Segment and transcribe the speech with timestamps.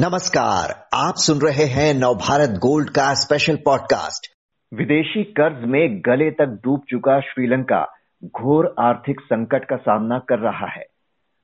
[0.00, 4.28] नमस्कार, आप सुन रहे हैं नवभारत गोल्ड का स्पेशल पॉडकास्ट
[4.74, 7.86] विदेशी कर्ज में गले तक डूब चुका श्रीलंका
[8.24, 10.86] घोर आर्थिक संकट का सामना कर रहा है।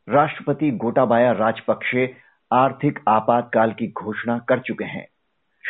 [0.08, 2.14] राष्ट्रपति गोटाबाया राजपक्षे
[2.52, 5.06] आर्थिक आपातकाल की घोषणा कर चुके हैं।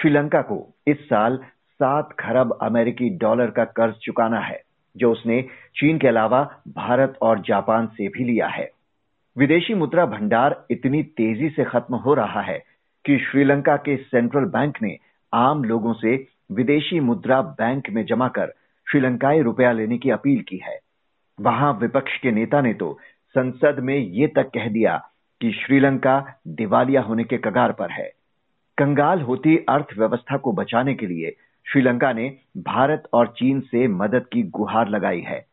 [0.01, 1.39] श्रीलंका को इस साल
[1.71, 4.63] सात खरब अमेरिकी डॉलर का कर्ज चुकाना है,
[4.97, 5.43] जो उसने
[5.77, 8.71] चीन के अलावा भारत और जापान से भी लिया है।
[9.39, 12.76] विदेशी मुद्रा भंडार इतनी तेज़ी से खत्म हो रहा है
[13.07, 14.97] कि श्रीलंका के सेंट्रल बैंक ने
[15.35, 18.53] आम लोगों से विदेशी मुद्रा बैंक में जमा कर
[18.87, 20.79] श्रीलंकाई रुपया लेने की अपील की है।
[21.41, 22.99] वहाँ विपक्ष के नेता ने तो
[23.31, 24.97] संसद में ये तक कह दिया
[25.41, 28.11] कि श्रीलंका दिवालिया होने के कगार पर है।
[28.79, 31.37] कंगाल होती अर्थव्यवस्था को बचाने के लिए
[31.73, 35.47] श्रीलंका ने भारत और चीन से मदद की गुहार लगाई है।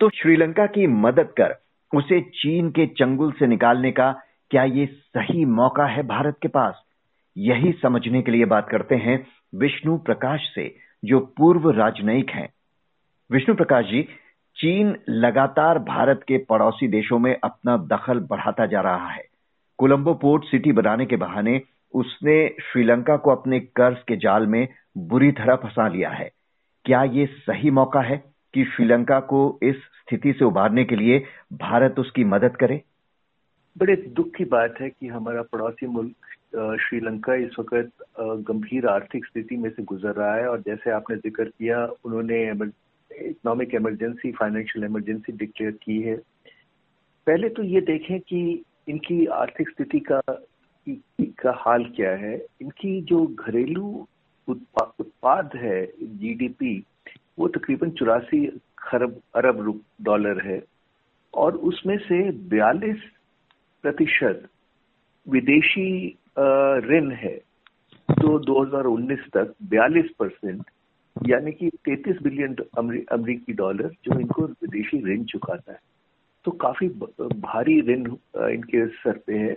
[0.00, 1.54] तो श्रीलंका की मदद कर
[1.94, 6.82] उसे चीन के चंगुल से निकालने का क्या ये सही मौका है भारत के पास?
[7.36, 12.48] यही समझने के लिए बात करते हैं विष्णु प्रकाश से, जो पूर्व राजनयिक हैं।
[13.30, 14.02] विष्णु प्रकाश जी,
[14.56, 19.24] चीन लगातार भारत के पड़ोसी देशों में अपना दखल बढ़ाता जा रहा है।
[19.78, 21.62] कोलंबो पोर्ट सिटी बनाने के बहाने
[21.94, 26.30] उसने श्रीलंका को अपने कर्ज के जाल में बुरी तरह फंसा लिया है।
[26.84, 31.98] क्या ये सही मौका है कि श्रीलंका को इस स्थिति से उबारने के लिए भारत
[31.98, 32.82] उसकी मदद करे?
[33.76, 38.04] बड़े दुख की बात है कि हमारा पड़ोसी मुल्क श्रीलंका इस वक्त
[38.48, 43.74] गंभीर आर्थिक स्थिति में से गुजर रहा है और जैसे आपने ज़िक्र किया, उन्होंने economic
[43.74, 46.16] emergency financial emergency declare की है।
[47.26, 48.40] पहले तो ये देखें कि
[48.88, 50.20] इनकी आर्थिक स्थिति का
[51.42, 54.06] का हाल क्या है। इनकी जो घरेलू
[54.48, 56.72] उत्पाद है जीडीपी
[57.38, 58.46] वो तकरीबन चौरासी
[58.78, 60.62] खरब, अरब डॉलर है।
[61.34, 63.00] और उसमें से 42
[63.84, 64.48] प्रतिशत
[65.26, 65.90] विदेशी
[66.84, 67.36] ऋण है
[68.12, 70.62] तो 2019 तक 42 परसेंट,
[71.16, 72.56] यानी कि 33 बिलियन
[73.12, 75.78] अमरीकी डॉलर जो इनको विदेशी ऋण चुकाता है।
[76.44, 78.06] तो काफ़ी भारी ऋण
[78.48, 79.56] इनके सर पे है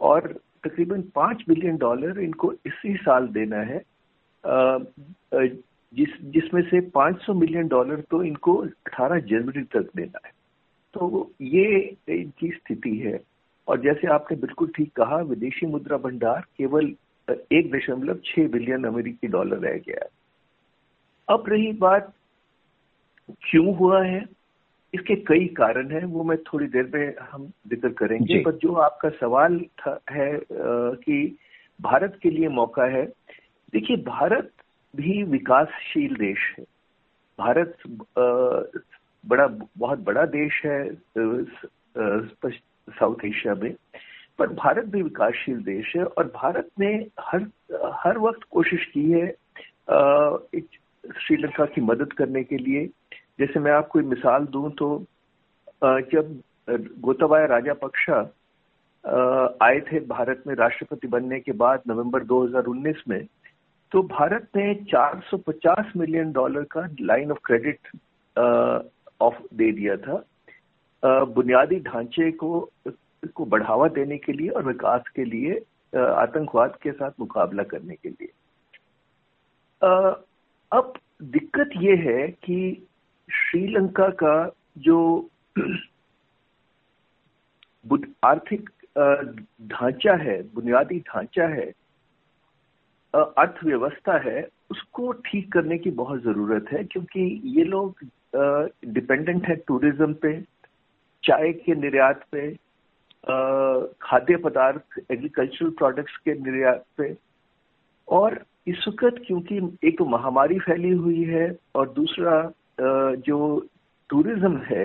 [0.00, 0.32] और
[0.64, 3.82] तकरीबन पाँच बिलियन डॉलर इनको इसी साल देना है।
[5.92, 8.54] जिस, जिसमें से 500 मिलियन डॉलर तो इनको
[8.86, 10.32] 18 जनवरी तक देना है।
[10.94, 13.18] तो ये इनकी स्थिति है।
[13.68, 16.94] और जैसे आपने बिल्कुल ठीक कहा विदेशी मुद्रा भंडार केवल
[17.28, 20.08] एक दशमलव छह बिलियन अमेरिकी डॉलर रह गया है।
[21.28, 22.12] अब रही बात
[23.42, 24.24] क्यों हुआ है?
[24.94, 29.08] इसके कई कारण हैं वो मैं थोड़ी देर में हम ज़िक्र करेंगे। पर जो आपका
[29.10, 31.36] सवाल था है कि
[31.80, 33.04] भारत के लिए मौका है
[33.72, 34.50] देखिए भारत
[34.94, 36.64] भी विकासशील देश है।
[37.38, 37.76] भारत
[39.24, 40.82] बड़ा बहुत बड़ा देश है
[42.88, 43.74] साउथ एशिया में।
[44.38, 46.88] पर भारत भी विकासशील देश है और भारत ने
[47.20, 47.46] हर
[47.94, 49.26] हर वक्त कोशिश की है
[51.20, 52.86] श्रीलंका की मदद करने के लिए।
[53.40, 54.88] जैसे मैं आपको एक मिसाल दूँ तो
[55.84, 56.40] जब
[57.00, 58.18] गोताबाया राजा पक्षा
[59.62, 63.26] आए थे भारत में राष्ट्रपति बनने के बाद नवंबर 2019 में
[63.92, 67.88] तो भारत ने 450 मिलियन डॉलर का लाइन ऑफ़ क्रेडिट
[69.20, 70.24] ऑफ़ दे दिया था।
[71.28, 72.68] बुनियादी ढांचे को
[73.26, 75.54] को बढ़ावा देने के लिए और विकास के लिए
[75.92, 78.28] आतंकवाद के साथ मुकाबला करने के लिए।
[80.72, 82.86] अब दिक्कत ये है कि
[83.28, 84.36] श्रीलंका का
[84.78, 84.98] जो
[88.24, 91.72] आर्थिक ढांचा है, बुनियादी ढांचा है
[93.14, 97.20] अर्थव्यवस्था है, उसको ठीक करने की बहुत ज़रूरत है, क्योंकि
[97.56, 98.04] ये लोग
[98.86, 100.32] डिपेंडेंट है टूरिज़्म पे।
[101.26, 102.50] चाय के निर्यात पे
[104.02, 107.14] खाद्य पदार्थ एग्रीकल्चरल प्रोडक्ट्स के निर्यात पे,
[108.08, 112.36] और इस वक्त क्योंकि एक तो महामारी फैली हुई है और दूसरा
[113.26, 113.38] जो
[114.10, 114.84] टूरिज़्म है,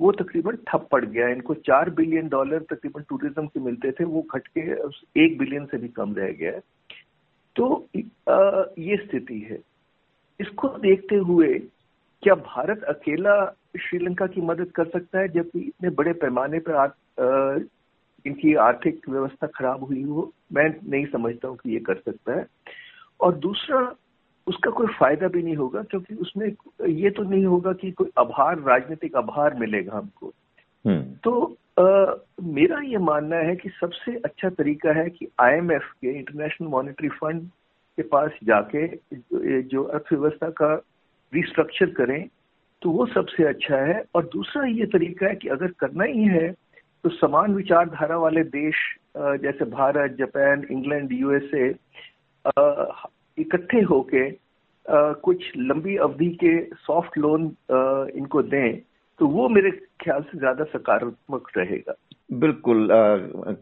[0.00, 4.26] वो तकरीबन ठप पड़ गया इनको चार बिलियन डॉलर तकरीबन टूरिज़्म के मिलते थे, वो
[4.34, 4.60] घट के
[5.24, 6.58] एक बिलियन से भी कम रह गया
[7.56, 9.58] तो ये स्थिति है।
[10.40, 11.48] इसको देखते हुए,
[12.22, 13.34] क्या भारत अकेला
[13.74, 17.58] श्रीलंका की मदद कर सकता है जबकि इतने बड़े पैमाने पर आ, आ,
[18.26, 22.46] इनकी आर्थिक व्यवस्था खराब हुई हो मैं नहीं समझता हूँ कि ये कर सकता है
[23.20, 23.80] और दूसरा
[24.46, 26.46] उसका कोई फ़ायदा भी नहीं होगा क्योंकि उसमें
[26.88, 30.32] ये तो नहीं होगा कि कोई आभार राजनीतिक आभार मिलेगा हमको
[30.84, 36.18] हम्म। तो आ, मेरा ये मानना है कि सबसे अच्छा तरीका है कि आईएमएफ के
[36.18, 37.48] इंटरनेशनल मॉनेटरी फंड
[37.98, 38.86] के पास जाके
[39.62, 40.74] जो अर्थव्यवस्था का
[41.32, 42.28] रिस्ट्रक्चर करें
[42.82, 46.50] तो वो सबसे अच्छा है। और दूसरा ये तरीका है कि अगर करना ही है
[47.04, 48.76] तो समान विचारधारा वाले देश
[49.16, 51.68] जैसे भारत, जापान, इंग्लैंड, यूएसए
[53.38, 54.30] इकट्ठे होके
[55.22, 57.44] कुछ लंबी अवधि के सॉफ्ट लोन
[58.16, 58.78] इनको दें
[59.20, 59.70] तो वो मेरे
[60.02, 61.94] ख्याल से ज़्यादा सकारात्मक रहेगा।
[62.34, 62.88] बिल्कुल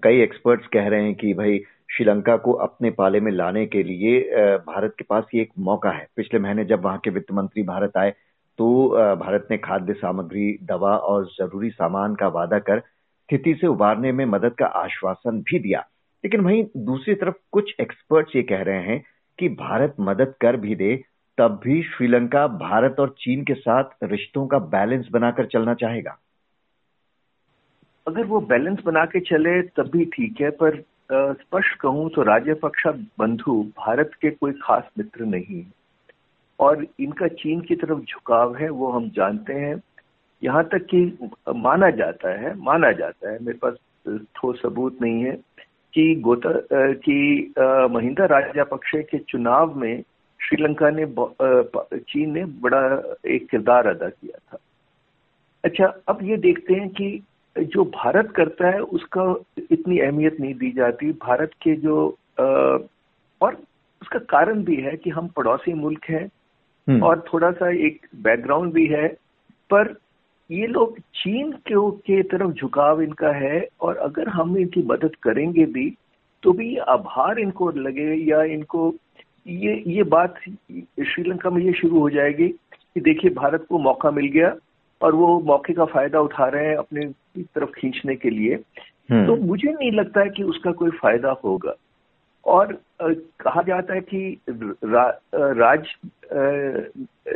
[0.05, 1.59] कई एक्सपर्ट्स कह रहे हैं कि भाई,
[1.91, 4.21] श्रीलंका को अपने पाले में लाने के लिए
[4.67, 7.97] भारत के पास ये एक मौका है। पिछले महीने जब वहाँ के वित्त मंत्री भारत
[7.97, 8.13] आए
[8.61, 14.13] तो भारत ने खाद्य सामग्री, दवा और ज़रूरी सामान का वादा कर स्थिति से उबारने
[14.13, 15.81] में मदद का आश्वासन भी दिया।
[16.25, 19.03] लेकिन वहीं दूसरी तरफ़ कुछ एक्सपर्ट्स ये कह रहे हैं
[19.39, 20.97] कि भारत मदद कर भी दे,
[21.39, 26.17] तब भी श्रीलंका, भारत और चीन के साथ रिश्तों का बैलेंस बनाकर चलना चाहेगा।
[28.07, 30.83] अगर वो बैलेंस बना के चले, तब भी ठीक है, पर
[31.35, 35.65] स्पष्ट कहूँ तो राजपक्षा बंधु, भारत के कोई खास मित्र नहीं।
[36.61, 39.81] और इनका चीन की तरफ़ झुकाव है, वो हम जानते हैं
[40.43, 41.01] यहाँ तक कि
[41.57, 43.75] माना जाता है, माना जाता है, मेरे पास
[44.37, 45.33] ठोस सबूत नहीं है
[45.95, 47.55] कि गोता, कि
[47.95, 50.03] महिंदा राजापक्षे के चुनाव में
[50.41, 51.07] श्रीलंका ने
[51.99, 52.81] चीन ने बड़ा
[53.27, 54.59] एक किरदार अदा किया था
[55.65, 57.23] अच्छा अब ये देखते हैं कि
[57.57, 59.35] जो भारत करता है, उसका
[59.71, 61.97] इतनी अहमियत नहीं दी जाती भारत के जो
[62.39, 63.57] और
[64.03, 66.29] उसका कारण भी है कि हम पड़ोसी मुल्क हैं।
[66.99, 69.09] और थोड़ा सा एक बैकग्राउंड भी है
[69.71, 69.97] पर
[70.51, 75.65] ये लोग चीन के, के तरफ़ झुकाव इनका है और अगर हम इनकी मदद करेंगे
[75.65, 75.97] भी
[76.43, 78.95] तो भी आभार इनको लगे या इनको
[79.49, 80.35] ये ये बात
[81.03, 84.57] श्रीलंका में ये शुरू हो जाएगी कि देखिए भारत को मौका मिल गया
[85.03, 87.07] और वो मौके का फ़ायदा उठा रहे हैं अपने
[87.41, 88.55] तरफ़ खींचने के लिए।
[89.11, 91.75] हम्म। तो मुझे नहीं लगता है कि उसका कोई फ़ायदा होगा।
[92.45, 94.41] और कहा जाता है कि
[94.85, 95.87] रा, राज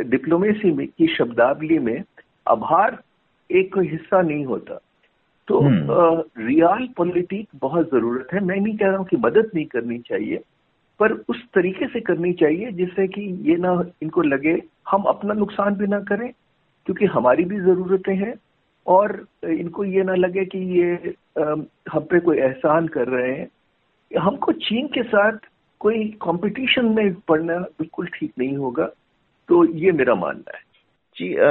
[0.06, 2.02] डिप्लोमेसी में की शब्दावली में
[2.48, 3.02] आभार
[3.50, 4.80] एक कोई हिस्सा नहीं होता।
[5.48, 9.66] तो हम्म। रियल पॉलिटिक बहुत ज़रूरत है। मैं नहीं कह रहा हूँ कि मदद नहीं
[9.66, 10.40] करनी चाहिए
[11.00, 15.74] पर उस तरीके से करनी चाहिए जिससे कि ये ना इनको लगे हम अपना नुकसान
[15.74, 16.30] भी ना करें
[16.86, 18.34] क्योंकि हमारी भी ज़रूरतें हैं
[18.86, 21.14] और इनको ये ना लगे कि ये
[21.92, 23.48] हम पे कोई एहसान कर रहे हैं।
[24.16, 25.38] हमको चीन के साथ
[25.80, 28.84] कोई कंपटीशन में पड़ना बिल्कुल ठीक नहीं होगा
[29.48, 30.62] तो ये मेरा मानना है।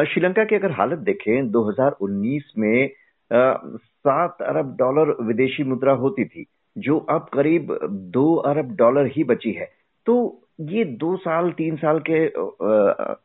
[0.05, 2.89] श्रीलंका की अगर हालत देखें 2019 में
[3.31, 6.45] सात अरब डॉलर विदेशी मुद्रा होती थी,
[6.75, 7.77] जो अब करीब
[8.13, 9.69] दो अरब डॉलर ही बची है।
[10.07, 10.15] तो
[10.61, 12.25] ये दो साल, तीन साल के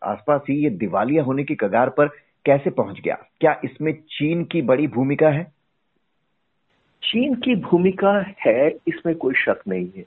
[0.06, 2.06] आसपास ही ये दिवालिया होने की कगार पर
[2.44, 3.14] कैसे पहुँच गया?
[3.40, 5.46] क्या इसमें चीन की बड़ी भूमिका है?
[7.02, 10.04] चीन की भूमिका है, इसमें कोई शक नहीं है।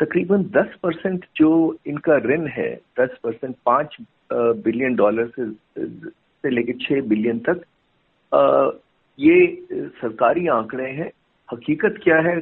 [0.00, 1.50] तकरीबन 10 परसेंट जो
[1.86, 2.70] इनका ऋण है
[3.00, 3.96] 10 परसेंट पाँच
[4.32, 5.46] बिलियन डॉलर से
[6.44, 7.62] से लेकर छह बिलियन तक
[9.18, 9.36] ये
[10.00, 11.10] सरकारी आंकड़े हैं।
[11.48, 12.36] हकीकत क्या है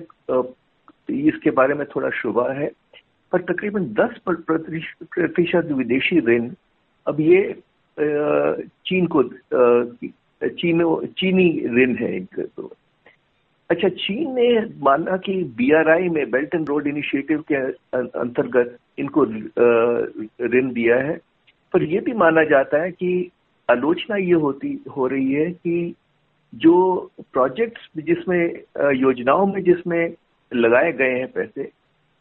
[1.08, 2.70] इसके बारे में थोड़ा शुभा है,
[3.32, 6.50] पर तकरीबन 10 प्रतिशत विदेशी ऋण
[7.06, 7.40] अब ये
[8.86, 12.72] चीन को चीन, चीनी ऋण है एक तो।
[13.70, 14.48] अच्छा चीन ने
[14.82, 17.56] माना कि बीआरआई में बेल्ट एंड रोड इनिशिएटिव के
[18.20, 19.24] अंतर्गत इनको
[20.54, 21.18] ऋण दिया है।
[21.72, 23.30] पर यह भी माना जाता है कि
[23.68, 25.94] आलोचना ये होती, हो रही है कि
[26.52, 28.40] जो प्रोजेक्ट्स जिसमें
[28.96, 30.12] योजनाओं में जिसमें
[30.52, 31.70] लगाए गए हैं पैसे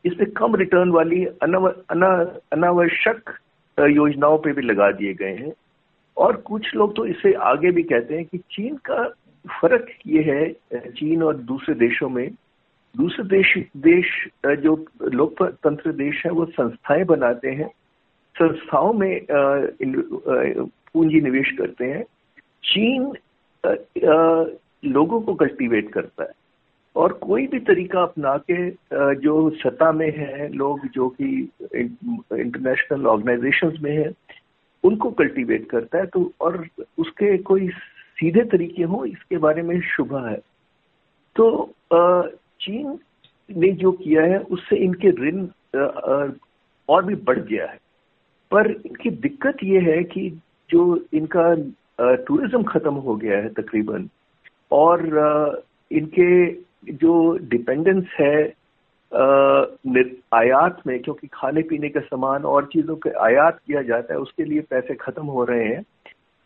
[0.05, 3.29] इसमें कम रिटर्न वाली अनावश्यक
[3.77, 5.53] योजनाओं पे भी लगा दिए गए हैं।
[6.17, 9.03] और कुछ लोग तो इससे आगे भी कहते हैं कि चीन का
[9.47, 10.51] फ़र्क ये है
[10.91, 12.29] चीन और दूसरे देशों में।
[12.97, 14.05] दूसरे देश देश
[14.45, 17.69] जो लोकतंत्र देश है, वो संस्थाएँ बनाते हैं।
[18.39, 19.25] संस्थाओं में
[20.93, 22.03] पूंजी निवेश करते हैं।
[22.63, 23.13] चीन
[24.85, 26.31] लोगों को कल्टीवेट करता है।
[26.95, 28.69] और कोई भी तरीका अपना के
[29.15, 34.11] जो सत्ता में है, लोग जो कि इंटरनेशनल ऑर्गेनाइजेशंस में है,
[34.83, 37.69] उनको कल्टीवेट करता है तो और उसके कोई
[38.17, 40.35] सीधे तरीके हो, इसके बारे में शुभ है।
[41.35, 42.97] तो चीन
[43.49, 45.47] ने जो किया है, उससे इनके ऋण
[46.89, 47.79] और भी बढ़ गया है।
[48.51, 50.29] पर इनकी दिक्कत ये है कि
[50.69, 50.83] जो
[51.13, 51.53] इनका
[52.25, 54.07] टूरिज़्म खत्म हो गया है तकरीबन,
[54.71, 58.35] और इनके जो डिपेंडेंस है
[60.33, 64.43] आयात में, क्योंकि खाने पीने का सामान और चीज़ों के आयात किया जाता है, उसके
[64.43, 65.83] लिए पैसे खत्म हो रहे हैं।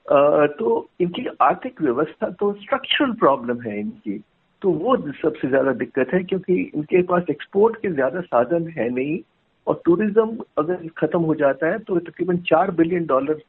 [0.05, 4.17] तो इनकी आर्थिक व्यवस्था तो स्ट्रक्चरल प्रॉब्लम है इनकी।
[4.61, 9.19] तो वो सबसे ज़्यादा दिक्कत है क्योंकि इनके पास एक्सपोर्ट के ज़्यादा साधन है नहीं
[9.67, 13.41] और टूरिज़्म अगर खत्म हो जाता है तो तकरीबन चार बिलियन डॉलर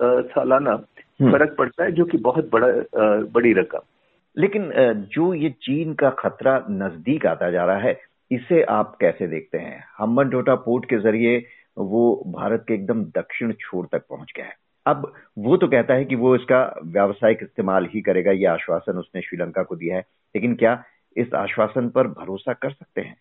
[0.00, 2.68] सालाना हम्म। फ़र्क पड़ता है जो कि बहुत बड़ा
[3.34, 3.80] बड़ी रकम।
[4.36, 4.70] लेकिन
[5.14, 7.98] जो ये चीन का खतरा नज़दीक आता जा रहा है
[8.30, 9.84] इसे आप कैसे देखते हैं?
[9.98, 11.36] हम्बन टोटा पोर्ट के ज़रिए
[11.76, 16.04] वो भारत के एकदम दक्षिण छोर तक पहुँच गया है। अब वो तो कहता है
[16.04, 20.02] कि वो इसका व्यावसायिक इस्तेमाल ही करेगा, ये आश्वासन उसने श्रीलंका को दिया है।
[20.36, 20.84] लेकिन क्या
[21.16, 23.16] इस आश्वासन पर भरोसा कर सकते हैं?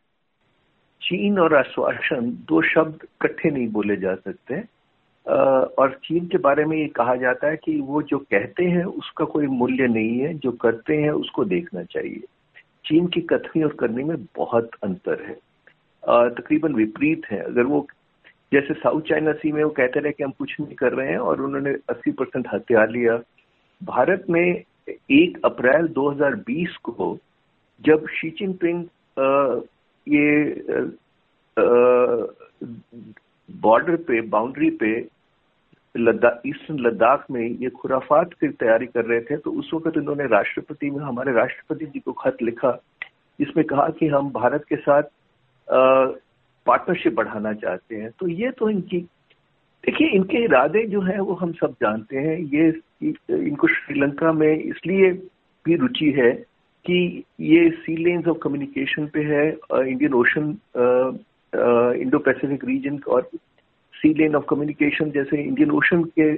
[1.01, 4.63] चीन और आश्वासन, दो शब्द इकट्ठे नहीं बोले जा सकते।
[5.79, 9.25] और चीन के बारे में ये कहा जाता है कि वो जो कहते हैं, उसका
[9.25, 12.24] कोई मूल्य नहीं है। जो करते हैं, उसको देखना चाहिए।
[12.86, 15.34] चीन की कथनी और करने में बहुत अंतर है।
[16.29, 17.88] तकरीबन विपरीत है। अगर वो
[18.53, 21.17] जैसे साउथ चाइना सी में वो कहते रहे कि हम कुछ नहीं कर रहे हैं
[21.17, 23.17] और उन्होंने 80 परसेंट हथियार लिया।
[23.81, 27.17] भारत में एक अप्रैल 2020 को
[27.81, 28.83] जब शी जिनपिंग
[30.07, 30.53] ये
[33.50, 34.91] बॉर्डर पे बाउंड्री पे
[35.95, 40.25] लद्दाख ईस्टर्न लद्दाख में ये खुराफात की तैयारी कर रहे थे तो उस वक्त इन्होंने
[40.27, 42.77] राष्ट्रपति में, हमारे राष्ट्रपति जी को खत लिखा
[43.39, 45.03] इसमें कहा कि हम भारत के साथ
[46.65, 49.00] पार्टनरशिप बढ़ाना चाहते हैं तो ये तो इनकी,
[49.84, 52.67] देखिए इनके इरादे जो है, वो हम सब जानते हैं। ये
[53.29, 55.12] इनको श्रीलंका में इसलिए
[55.65, 56.32] भी रुचि है
[56.86, 60.50] कि ये सी लेन्स ऑफ़ कम्युनिकेशन पे है Indian Ocean
[62.01, 63.29] Indo Pacific region और
[63.93, 66.34] सी लेन ऑफ़ कम्युनिकेशन जैसे इंडियन ओशन के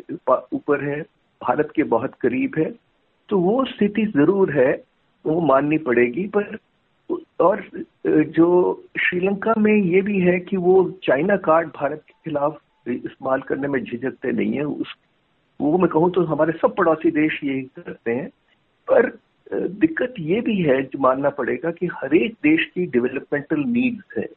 [0.55, 1.01] ऊपर है,
[1.41, 2.69] भारत के बहुत करीब है
[3.29, 4.71] तो वो स्थिति ज़रूर है,
[5.25, 6.57] वो माननी पड़ेगी, पर
[7.39, 7.63] और
[8.05, 8.47] जो
[8.99, 13.83] श्रीलंका में ये भी है कि वो चाइना कार्ड भारत के खिलाफ इस्तेमाल करने में
[13.83, 14.95] झिझकते नहीं है। उस,
[15.59, 18.27] वो मैं कहूँ तो हमारे सब पड़ोसी देश यही करते हैं।
[18.87, 19.09] पर
[19.53, 24.27] दिक्कत ये भी है जो मानना पड़ेगा कि हर एक देश की डेवलपमेंटल नीड्स है।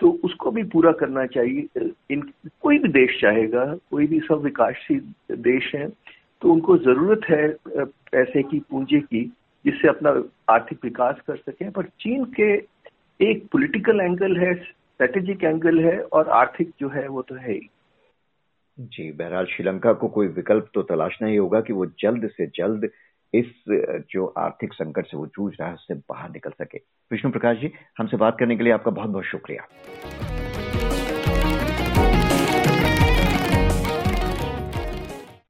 [0.00, 2.20] तो उसको भी पूरा करना चाहिए। इन,
[2.62, 5.88] कोई भी देश चाहेगा, कोई भी सब विकासशील देश है
[6.42, 9.22] तो उनको ज़रूरत है पैसे की पूंजी की।
[9.64, 10.10] जिससे अपना
[10.48, 12.52] आर्थिक विकास कर सके। पर चीन के
[13.20, 17.68] एक पॉलिटिकल एंगल है स्ट्रेटेजिक एंगल है और आर्थिक जो है वो तो है ही।
[18.78, 22.88] जी, बहरहाल श्रीलंका को कोई विकल्प तो तलाशना ही होगा कि वो जल्द से जल्द
[23.34, 23.46] इस,
[24.10, 26.78] जो आर्थिक संकट से वो जूझ रहा है, उससे बाहर निकल सके।
[27.10, 29.66] विष्णु प्रकाश जी, हमसे बात करने के लिए आपका बहुत बहुत शुक्रिया।